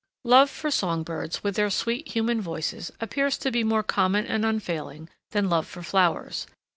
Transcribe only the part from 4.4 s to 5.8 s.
unfailing than love